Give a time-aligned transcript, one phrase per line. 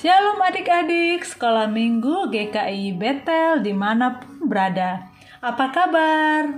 [0.00, 5.12] Shalom adik-adik sekolah minggu GKI Betel di mana pun berada
[5.44, 6.48] Apa kabar?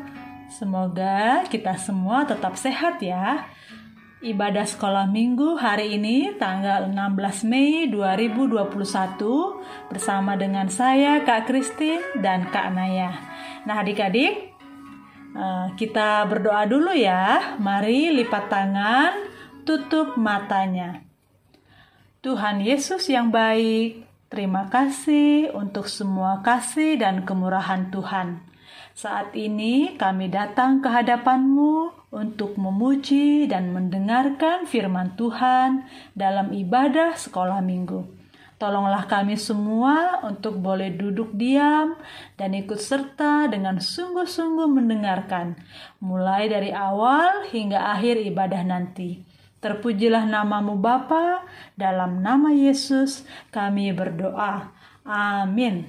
[0.46, 3.50] Semoga kita semua tetap sehat ya
[4.22, 8.62] Ibadah sekolah minggu hari ini tanggal 16 Mei 2021
[9.90, 13.10] bersama dengan saya Kak Christine dan Kak Naya.
[13.66, 14.54] Nah adik-adik
[15.34, 17.58] eh, kita berdoa dulu ya.
[17.58, 19.12] Mari lipat tangan,
[19.66, 21.10] tutup matanya.
[22.22, 28.46] Tuhan Yesus yang baik, terima kasih untuk semua kasih dan kemurahan Tuhan.
[28.94, 35.82] Saat ini kami datang ke hadapan-Mu untuk memuji dan mendengarkan firman Tuhan
[36.14, 38.06] dalam ibadah sekolah minggu.
[38.54, 41.98] Tolonglah kami semua untuk boleh duduk diam
[42.38, 45.58] dan ikut serta dengan sungguh-sungguh mendengarkan,
[45.98, 49.31] mulai dari awal hingga akhir ibadah nanti.
[49.62, 51.46] Terpujilah namamu Bapa,
[51.78, 53.22] dalam nama Yesus
[53.54, 54.74] kami berdoa.
[55.06, 55.86] Amin.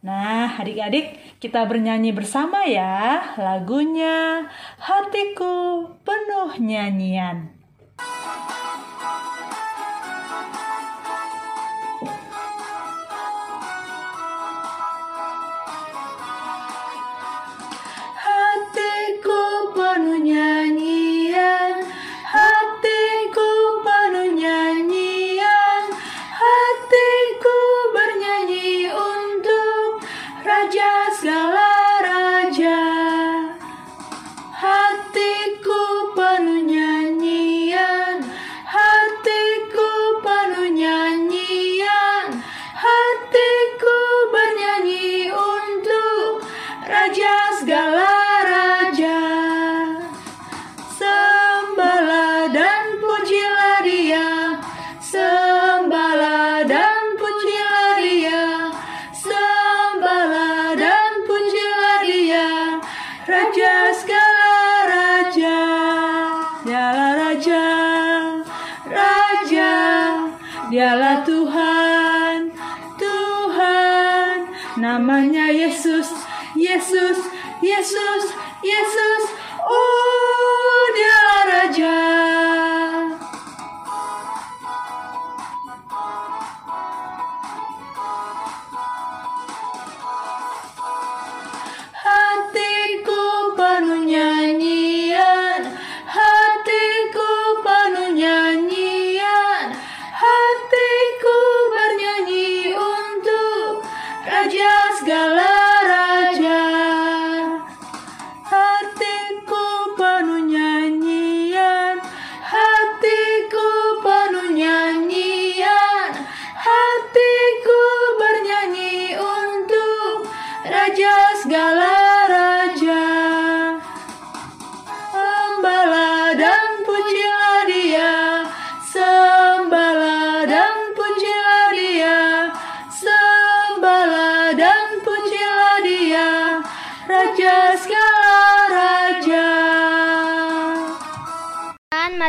[0.00, 3.36] Nah, adik-adik, kita bernyanyi bersama ya.
[3.36, 4.48] Lagunya
[4.80, 7.52] Hatiku Penuh Nyanyian.
[8.00, 8.75] Dialah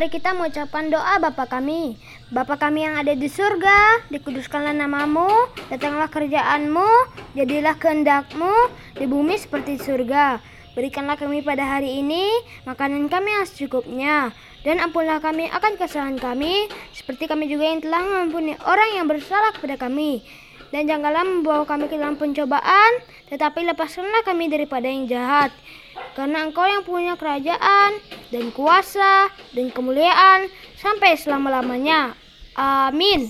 [0.07, 2.00] mari kita mengucapkan doa Bapa kami.
[2.31, 5.28] Bapa kami yang ada di surga, dikuduskanlah namamu,
[5.68, 6.88] datanglah kerjaanmu,
[7.35, 8.56] jadilah kehendakmu
[8.96, 10.40] di bumi seperti di surga.
[10.79, 12.23] Berikanlah kami pada hari ini
[12.63, 14.31] makanan kami yang secukupnya,
[14.63, 19.51] dan ampunlah kami akan kesalahan kami, seperti kami juga yang telah mengampuni orang yang bersalah
[19.59, 20.23] kepada kami.
[20.72, 25.51] Dan janganlah membawa kami ke dalam pencobaan, tetapi lepaskanlah kami daripada yang jahat.
[26.17, 28.01] Karena engkau yang punya kerajaan
[28.33, 32.17] dan kuasa dan kemuliaan sampai selama-lamanya.
[32.57, 33.29] Amin.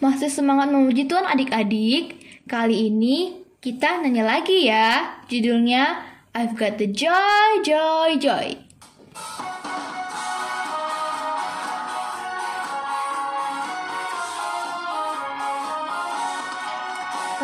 [0.00, 2.16] Masih semangat memuji Tuhan adik-adik.
[2.48, 5.20] Kali ini kita nanya lagi ya.
[5.28, 8.56] Judulnya I've got the joy, joy, joy.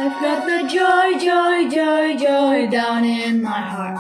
[0.05, 3.97] I've got the joy, joy, joy, joy down in my heart.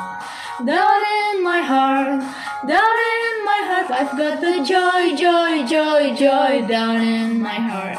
[0.66, 2.20] Down in my heart,
[2.68, 3.88] down in my heart.
[3.90, 7.96] I've got the joy, joy, joy, joy down in my heart.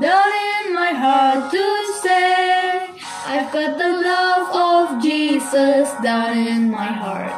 [0.00, 1.66] Down in my heart to
[2.00, 2.88] say,
[3.26, 7.36] I've got the love of Jesus down in my heart.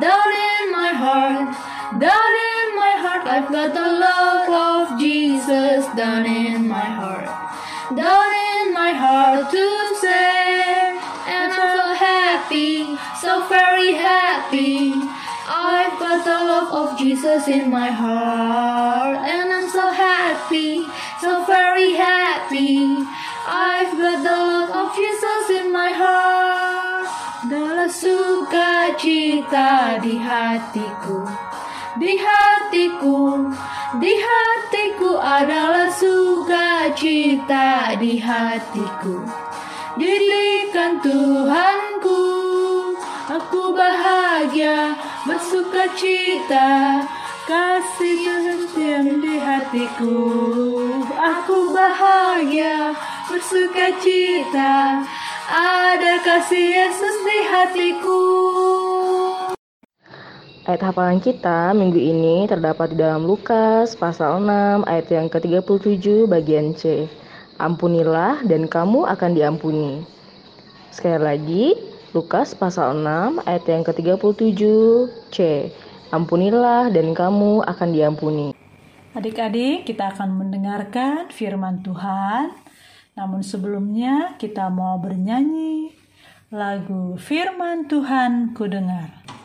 [0.00, 1.52] Down in my heart,
[2.00, 3.26] down in my heart.
[3.26, 7.28] I've got the love of Jesus down in my heart.
[7.94, 8.45] Down in
[8.76, 9.66] my heart to
[10.04, 10.92] say.
[11.34, 12.84] And I'm so happy,
[13.22, 14.92] so very happy.
[15.48, 19.16] I've got the love of Jesus in my heart.
[19.24, 20.84] And I'm so happy,
[21.24, 22.76] so very happy.
[23.48, 27.08] I've got the love of Jesus in my heart.
[27.48, 31.24] Dalam suka cita di hatiku.
[31.96, 33.48] Di hatiku,
[33.96, 39.24] di hatiku adalah sukacita di hatiku.
[39.96, 42.20] Dirikan Tuhanku,
[43.32, 44.92] aku bahagia
[45.24, 47.00] bersukacita
[47.46, 48.58] Kasih yang
[49.22, 50.18] di hatiku.
[51.14, 52.90] Aku bahagia
[53.30, 54.98] bersukacita
[55.46, 58.75] Ada kasih Yesus di hatiku
[60.66, 66.74] Ayat hafalan kita minggu ini terdapat di dalam Lukas pasal 6 ayat yang ke-37 bagian
[66.74, 67.06] C.
[67.54, 70.02] Ampunilah dan kamu akan diampuni.
[70.90, 71.64] Sekali lagi,
[72.10, 74.62] Lukas pasal 6 ayat yang ke-37
[75.30, 75.70] C.
[76.10, 78.50] Ampunilah dan kamu akan diampuni.
[79.14, 82.50] Adik-adik, kita akan mendengarkan firman Tuhan.
[83.14, 85.94] Namun sebelumnya kita mau bernyanyi
[86.50, 89.35] lagu Firman Tuhan ku dengar.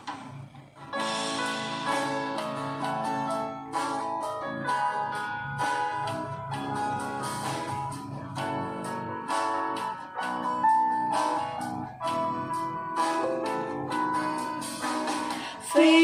[15.72, 16.01] Firman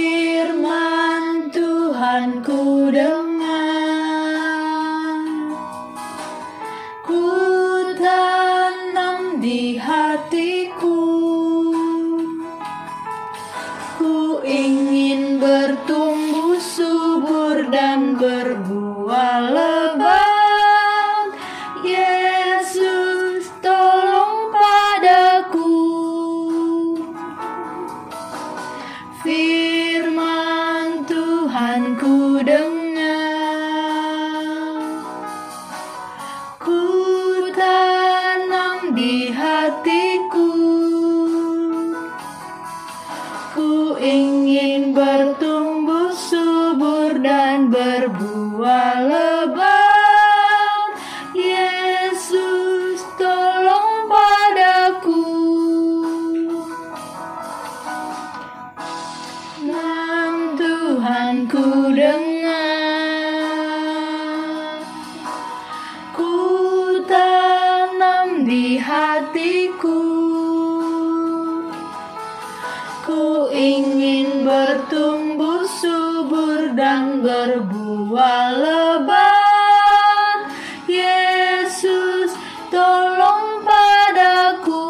[76.79, 80.41] dan berbuah lebat
[80.87, 82.31] Yesus
[82.71, 84.87] tolong padaku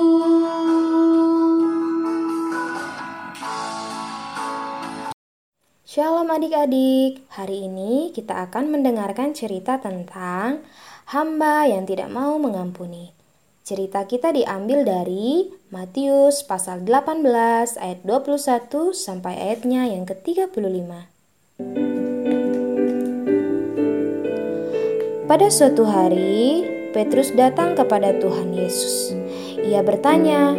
[5.89, 10.61] Shalom adik-adik, hari ini kita akan mendengarkan cerita tentang
[11.09, 13.17] hamba yang tidak mau mengampuni.
[13.65, 17.25] Cerita kita diambil dari Matius pasal 18
[17.81, 21.18] ayat 21 sampai ayatnya yang ke-35.
[25.29, 26.65] Pada suatu hari,
[26.97, 29.13] Petrus datang kepada Tuhan Yesus.
[29.61, 30.57] Ia bertanya,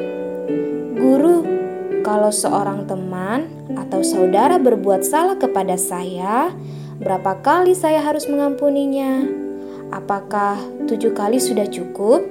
[0.94, 1.42] "Guru,
[2.06, 3.50] kalau seorang teman
[3.80, 6.54] atau saudara berbuat salah kepada saya,
[7.02, 9.26] berapa kali saya harus mengampuninya?
[9.90, 12.28] Apakah tujuh kali sudah cukup?"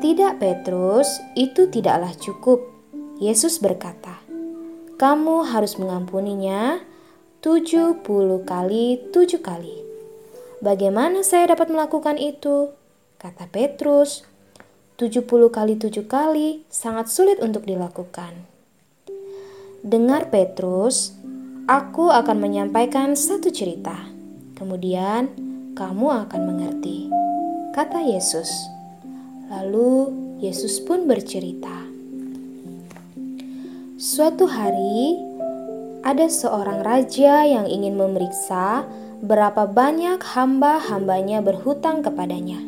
[0.00, 2.62] Tidak, Petrus, itu tidaklah cukup.
[3.20, 4.27] Yesus berkata,
[4.98, 6.82] "Kamu harus mengampuninya
[7.40, 9.88] tujuh puluh kali tujuh kali."
[10.58, 12.74] Bagaimana saya dapat melakukan itu?
[13.18, 14.26] Kata Petrus,
[14.98, 18.34] 70 kali tujuh kali sangat sulit untuk dilakukan.
[19.86, 21.14] Dengar Petrus,
[21.70, 23.94] aku akan menyampaikan satu cerita.
[24.58, 25.30] Kemudian
[25.78, 27.06] kamu akan mengerti.
[27.70, 28.50] Kata Yesus.
[29.46, 30.10] Lalu
[30.42, 31.87] Yesus pun bercerita.
[33.98, 35.18] Suatu hari
[36.06, 38.86] ada seorang raja yang ingin memeriksa
[39.26, 42.62] berapa banyak hamba-hambanya berhutang kepadanya.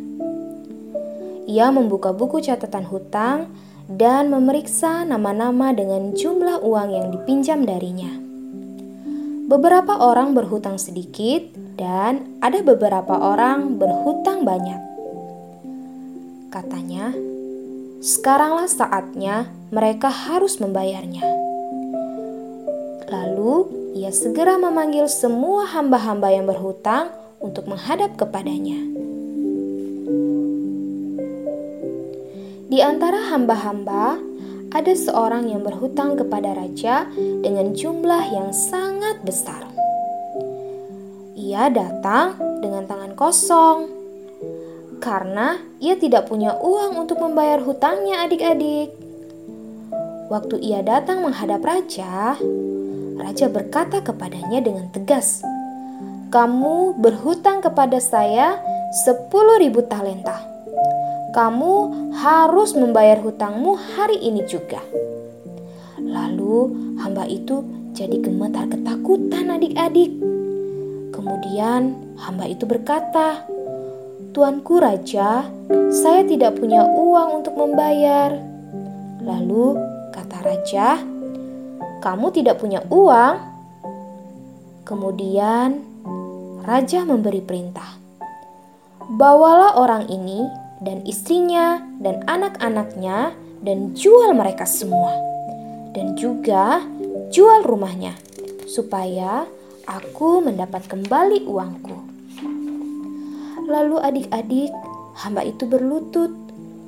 [1.47, 3.47] Ia membuka buku catatan hutang
[3.87, 8.11] dan memeriksa nama-nama dengan jumlah uang yang dipinjam darinya.
[9.47, 11.47] Beberapa orang berhutang sedikit,
[11.79, 14.83] dan ada beberapa orang berhutang banyak.
[16.51, 17.15] Katanya,
[18.01, 21.23] "Sekaranglah saatnya mereka harus membayarnya."
[23.11, 28.79] Lalu ia segera memanggil semua hamba-hamba yang berhutang untuk menghadap kepadanya.
[32.71, 34.17] Di antara hamba-hamba,
[34.71, 39.67] ada seorang yang berhutang kepada raja dengan jumlah yang sangat besar.
[41.35, 44.00] Ia datang dengan tangan kosong
[45.01, 48.93] karena ia tidak punya uang untuk membayar hutangnya, adik-adik.
[50.29, 52.37] Waktu ia datang menghadap raja,
[53.19, 55.43] raja berkata kepadanya dengan tegas,
[56.31, 58.61] "Kamu berhutang kepada saya
[59.03, 60.39] sepuluh ribu talenta.
[61.35, 61.75] Kamu
[62.15, 64.85] harus membayar hutangmu hari ini juga."
[65.99, 66.71] Lalu
[67.03, 67.65] hamba itu
[67.97, 70.15] jadi gemetar ketakutan adik-adik.
[71.11, 73.51] Kemudian hamba itu berkata,
[74.31, 75.45] "Tuanku raja,
[75.91, 78.35] saya tidak punya uang untuk membayar."
[79.21, 79.77] Lalu
[80.15, 81.03] kata raja,
[82.01, 83.37] "Kamu tidak punya uang?"
[84.89, 85.85] Kemudian
[86.65, 88.01] raja memberi perintah,
[89.07, 90.49] "Bawalah orang ini
[90.81, 95.13] dan istrinya dan anak-anaknya dan jual mereka semua,
[95.93, 96.81] dan juga
[97.29, 98.17] jual rumahnya,
[98.65, 99.45] supaya
[99.85, 102.00] aku mendapat kembali uangku."
[103.71, 104.75] Lalu adik-adik,
[105.23, 106.35] hamba itu berlutut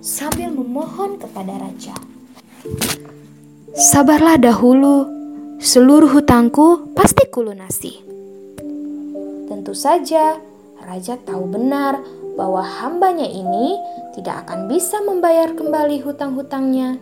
[0.02, 1.94] sambil memohon kepada raja.
[3.70, 5.06] Sabarlah dahulu,
[5.62, 8.02] seluruh hutangku pasti kulunasi.
[9.46, 10.42] Tentu saja,
[10.82, 12.02] raja tahu benar
[12.34, 13.78] bahwa hambanya ini
[14.18, 16.98] tidak akan bisa membayar kembali hutang-hutangnya.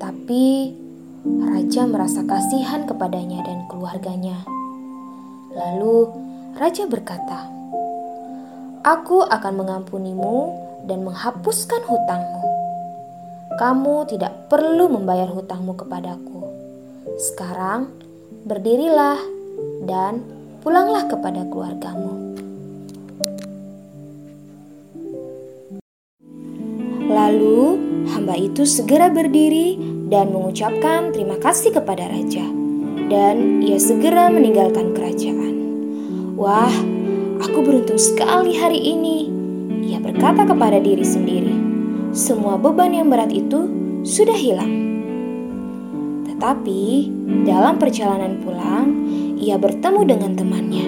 [0.00, 0.72] Tapi
[1.44, 4.40] raja merasa kasihan kepadanya dan keluarganya.
[5.52, 6.08] Lalu
[6.56, 7.61] raja berkata,
[8.82, 10.36] "Aku akan mengampunimu
[10.90, 12.42] dan menghapuskan hutangmu."
[13.56, 16.40] Kamu tidak perlu membayar hutangmu kepadaku.
[17.20, 17.92] Sekarang
[18.42, 19.20] berdirilah
[19.86, 20.24] dan
[20.64, 22.34] pulanglah kepada keluargamu.
[27.12, 27.60] Lalu
[28.08, 29.76] hamba itu segera berdiri
[30.08, 32.44] dan mengucapkan terima kasih kepada raja,
[33.12, 35.54] dan ia segera meninggalkan kerajaan.
[36.40, 36.72] Wah,
[37.42, 39.26] aku beruntung sekali hari ini,
[39.82, 41.72] ia berkata kepada diri sendiri
[42.12, 43.72] semua beban yang berat itu
[44.04, 44.68] sudah hilang.
[46.28, 47.08] Tetapi
[47.48, 48.88] dalam perjalanan pulang,
[49.40, 50.86] ia bertemu dengan temannya.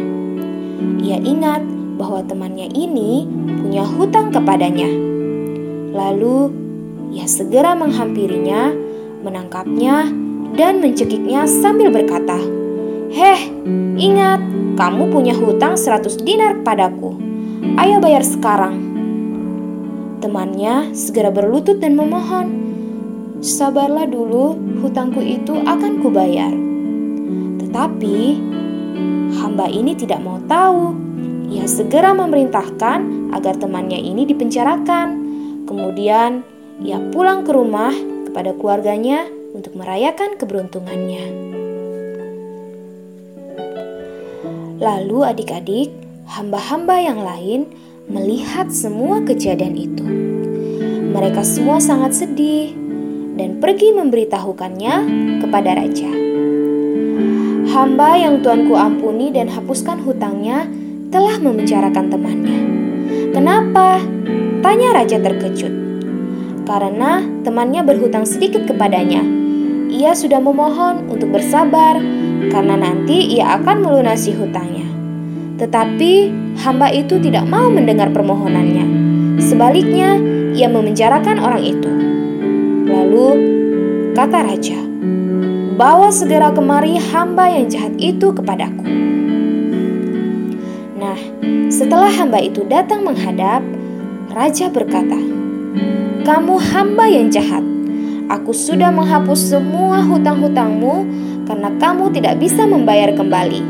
[1.01, 1.65] Ia ingat
[1.97, 3.25] bahwa temannya ini
[3.57, 4.91] punya hutang kepadanya.
[5.97, 6.53] Lalu
[7.17, 8.77] ia segera menghampirinya,
[9.25, 10.05] menangkapnya,
[10.61, 12.37] dan mencekiknya sambil berkata,
[13.15, 13.47] Heh,
[13.95, 14.43] ingat,
[14.75, 17.15] kamu punya hutang 100 dinar padaku.
[17.79, 18.75] Ayo bayar sekarang.
[20.19, 22.51] Temannya segera berlutut dan memohon,
[23.39, 26.51] "Sabarlah dulu, hutangku itu akan kubayar."
[27.63, 28.19] Tetapi
[29.39, 30.99] hamba ini tidak mau tahu.
[31.55, 35.09] Ia segera memerintahkan agar temannya ini dipenjarakan.
[35.71, 36.43] Kemudian
[36.83, 37.95] ia pulang ke rumah
[38.27, 39.23] kepada keluarganya
[39.55, 41.63] untuk merayakan keberuntungannya.
[44.83, 45.95] Lalu adik-adik,
[46.27, 47.71] hamba-hamba yang lain
[48.11, 50.07] melihat semua kejadian itu.
[51.15, 52.75] Mereka semua sangat sedih
[53.39, 54.95] dan pergi memberitahukannya
[55.39, 56.11] kepada raja.
[57.71, 60.67] Hamba yang tuanku ampuni dan hapuskan hutangnya
[61.15, 62.59] telah memenjarakan temannya.
[63.31, 64.03] Kenapa?
[64.59, 65.75] Tanya raja terkejut.
[66.67, 69.44] Karena temannya berhutang sedikit kepadanya.
[69.95, 72.03] Ia sudah memohon untuk bersabar
[72.51, 74.91] karena nanti ia akan melunasi hutangnya.
[75.55, 76.35] Tetapi
[76.67, 78.87] hamba itu tidak mau mendengar permohonannya.
[79.39, 80.19] Sebaliknya,
[80.51, 81.91] ia memenjarakan orang itu.
[82.91, 83.29] Lalu
[84.19, 84.79] kata raja,
[85.79, 88.87] "Bawa segera kemari hamba yang jahat itu kepadaku."
[90.99, 91.19] Nah,
[91.71, 93.63] setelah hamba itu datang menghadap,
[94.35, 95.23] raja berkata,
[96.27, 97.74] "Kamu hamba yang jahat.
[98.33, 100.95] Aku sudah menghapus semua hutang-hutangmu
[101.45, 103.61] karena kamu tidak bisa membayar kembali."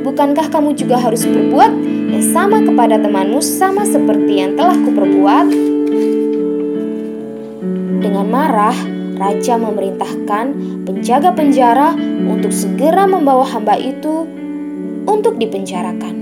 [0.00, 1.72] Bukankah kamu juga harus berbuat
[2.10, 5.46] yang sama kepada temanmu sama seperti yang telah kuperbuat?
[8.00, 8.74] Dengan marah,
[9.20, 10.44] raja memerintahkan
[10.88, 11.92] penjaga penjara
[12.24, 14.24] untuk segera membawa hamba itu
[15.04, 16.16] untuk dipenjarakan.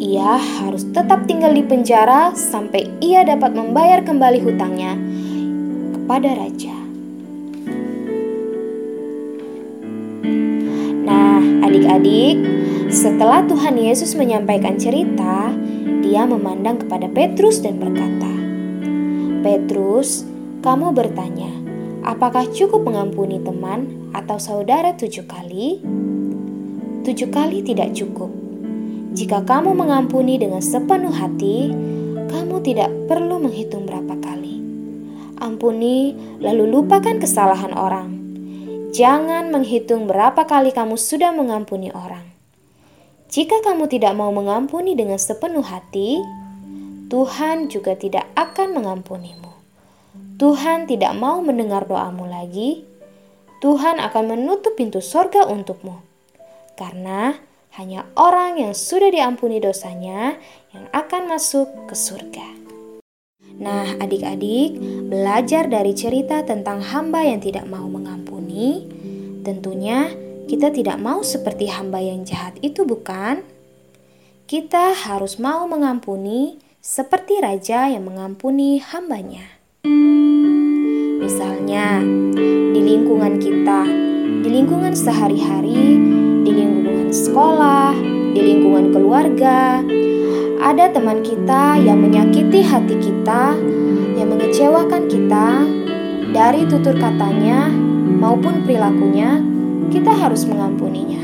[0.00, 4.98] Ia harus tetap tinggal di penjara sampai ia dapat membayar kembali hutangnya
[6.04, 6.76] kepada raja.
[11.00, 12.36] Nah, adik-adik,
[12.92, 15.48] setelah Tuhan Yesus menyampaikan cerita,
[16.04, 18.28] dia memandang kepada Petrus dan berkata,
[19.40, 20.28] "Petrus,
[20.60, 21.48] kamu bertanya,
[22.04, 25.80] apakah cukup mengampuni teman atau saudara tujuh kali?
[27.00, 28.28] Tujuh kali tidak cukup.
[29.16, 31.72] Jika kamu mengampuni dengan sepenuh hati,
[32.28, 34.23] kamu tidak perlu menghitung berapa.
[35.44, 38.24] Ampuni, lalu lupakan kesalahan orang."
[38.94, 42.30] Jangan menghitung berapa kali kamu sudah mengampuni orang.
[43.26, 46.22] Jika kamu tidak mau mengampuni dengan sepenuh hati,
[47.10, 49.50] Tuhan juga tidak akan mengampunimu.
[50.38, 52.86] Tuhan tidak mau mendengar doamu lagi,
[53.58, 55.98] Tuhan akan menutup pintu sorga untukmu.
[56.78, 57.34] Karena
[57.74, 60.38] hanya orang yang sudah diampuni dosanya
[60.70, 62.63] yang akan masuk ke surga.
[63.54, 68.90] Nah, adik-adik, belajar dari cerita tentang hamba yang tidak mau mengampuni,
[69.46, 70.10] tentunya
[70.50, 73.46] kita tidak mau seperti hamba yang jahat itu, bukan?
[74.44, 79.46] Kita harus mau mengampuni seperti raja yang mengampuni hambanya.
[81.22, 82.02] Misalnya,
[82.74, 83.88] di lingkungan kita,
[84.44, 85.96] di lingkungan sehari-hari,
[86.44, 87.96] di lingkungan sekolah,
[88.34, 89.80] di lingkungan keluarga,
[90.60, 93.54] ada teman kita yang menyakiti hati kita,
[94.14, 95.66] yang mengecewakan kita
[96.34, 97.70] dari tutur katanya
[98.18, 99.38] maupun perilakunya,
[99.94, 101.22] kita harus mengampuninya.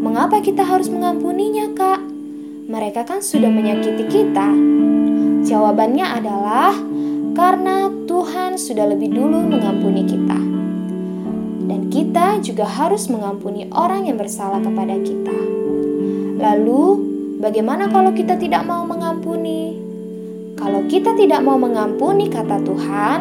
[0.00, 2.00] Mengapa kita harus mengampuninya, Kak?
[2.70, 4.48] Mereka kan sudah menyakiti kita.
[5.42, 6.70] Jawabannya adalah
[7.34, 10.38] karena Tuhan sudah lebih dulu mengampuni kita.
[11.66, 15.38] Dan kita juga harus mengampuni orang yang bersalah kepada kita.
[16.38, 17.09] Lalu,
[17.40, 19.80] bagaimana kalau kita tidak mau mengampuni?
[20.60, 23.18] Kalau kita tidak mau mengampuni kata Tuhan,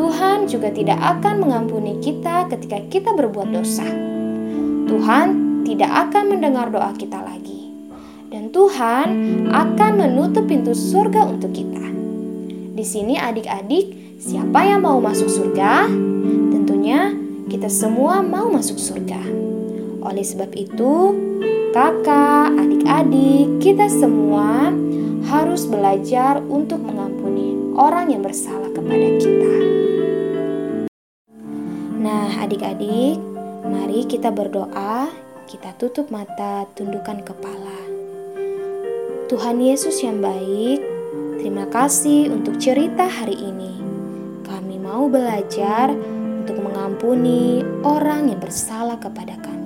[0.00, 3.84] Tuhan juga tidak akan mengampuni kita ketika kita berbuat dosa.
[4.88, 5.28] Tuhan
[5.68, 7.68] tidak akan mendengar doa kita lagi.
[8.32, 9.08] Dan Tuhan
[9.52, 11.84] akan menutup pintu surga untuk kita.
[12.72, 15.84] Di sini adik-adik, siapa yang mau masuk surga?
[16.48, 17.12] Tentunya
[17.52, 19.20] kita semua mau masuk surga.
[20.00, 21.12] Oleh sebab itu,
[21.70, 24.74] kakak, adik-adik, kita semua
[25.30, 29.54] harus belajar untuk mengampuni orang yang bersalah kepada kita.
[32.00, 33.18] Nah, adik-adik,
[33.66, 35.10] mari kita berdoa
[35.50, 37.80] kita tutup mata, tundukkan kepala.
[39.26, 40.78] Tuhan Yesus yang baik,
[41.42, 43.82] terima kasih untuk cerita hari ini.
[44.46, 45.90] Kami mau belajar
[46.46, 49.59] untuk mengampuni orang yang bersalah kepada kami,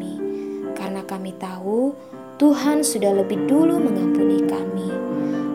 [1.25, 1.97] kami tahu
[2.37, 4.93] Tuhan sudah lebih dulu mengampuni kami.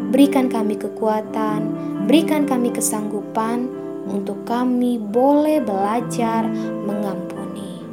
[0.10, 1.62] Berikan kami kekuatan,
[2.10, 3.70] berikan kami kesanggupan
[4.10, 6.50] untuk kami boleh belajar
[6.90, 7.86] mengampuni.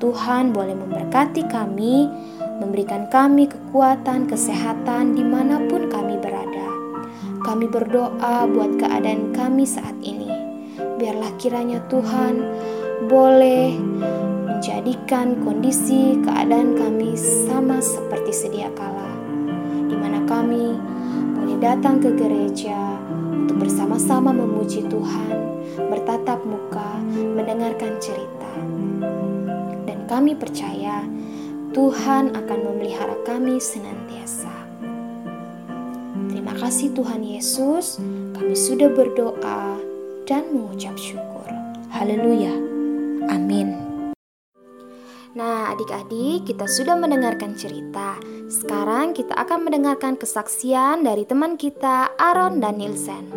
[0.00, 2.08] Tuhan boleh memberkati kami,
[2.64, 6.68] memberikan kami kekuatan, kesehatan di mana pun kami berada.
[7.44, 10.32] Kami berdoa buat keadaan kami saat ini.
[10.96, 12.40] Biarlah kiranya Tuhan
[13.08, 13.76] boleh
[14.64, 19.12] menjadikan kondisi keadaan kami sama seperti sedia kala,
[19.92, 20.80] di mana kami
[21.36, 22.96] boleh datang ke gereja
[23.28, 25.36] untuk bersama-sama memuji Tuhan,
[25.92, 28.48] bertatap muka, mendengarkan cerita
[30.08, 31.02] kami percaya
[31.74, 34.52] Tuhan akan memelihara kami senantiasa.
[36.30, 37.98] Terima kasih Tuhan Yesus,
[38.32, 39.74] kami sudah berdoa
[40.22, 41.50] dan mengucap syukur.
[41.90, 42.54] Haleluya.
[43.26, 43.73] Amin.
[45.34, 48.14] Nah, adik-adik, kita sudah mendengarkan cerita.
[48.46, 53.34] Sekarang kita akan mendengarkan kesaksian dari teman kita, Aaron dan Nilsen.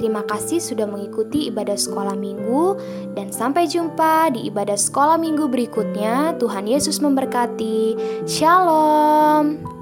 [0.00, 2.76] Terima kasih sudah mengikuti ibadah sekolah minggu
[3.12, 6.36] dan sampai jumpa di ibadah sekolah minggu berikutnya.
[6.40, 7.96] Tuhan Yesus memberkati.
[8.24, 9.75] Shalom.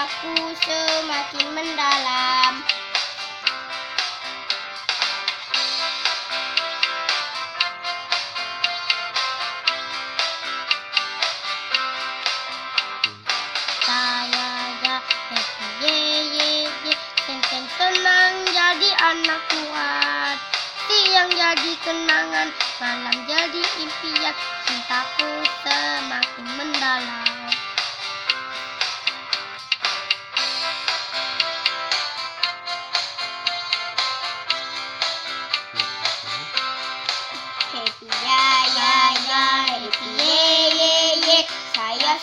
[0.00, 0.32] Cintaku
[0.64, 2.52] semakin mendalam.
[13.84, 14.48] Saya
[14.80, 15.96] happy ye
[16.32, 16.48] ye
[16.80, 16.94] ye
[17.28, 20.34] Sen senang jadi anak Tuhan
[20.88, 22.48] Siang jadi kenangan
[22.80, 24.32] Malam jadi impian.
[24.64, 25.28] Cintaku
[25.60, 27.39] semakin mendalam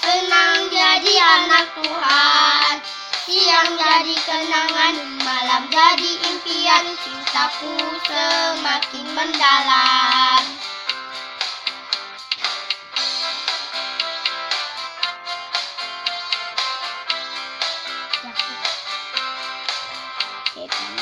[0.01, 2.73] senang jadi anak Tuhan.
[3.27, 6.85] Siang jadi kenangan, malam jadi impian.
[7.03, 7.75] Cintaku
[8.07, 10.43] semakin mendalam.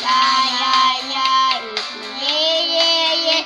[0.06, 0.78] Ya ya
[1.10, 2.45] ya itu ye
[2.78, 2.93] ye
[3.25, 3.39] ye.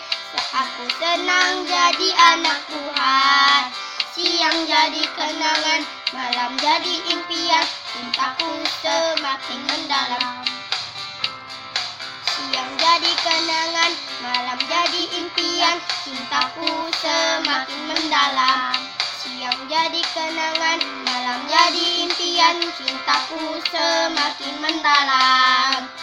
[0.50, 2.69] Aku senang jadi anak
[4.30, 5.82] Siang jadi kenangan.
[6.14, 7.66] Malam jadi impian.
[7.90, 10.46] Cintaku semakin mendalam.
[12.30, 13.92] Siang jadi kenangan.
[14.22, 15.82] Malam jadi impian.
[16.06, 16.70] Cintaku
[17.02, 18.78] semakin mendalam.
[19.18, 20.78] Siang jadi kenangan.
[21.10, 22.62] Malam jadi impian.
[22.78, 25.99] Cintaku semakin mendalam